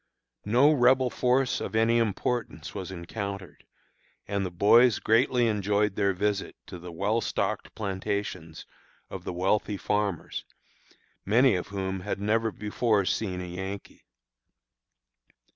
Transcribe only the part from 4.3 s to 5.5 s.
the boys greatly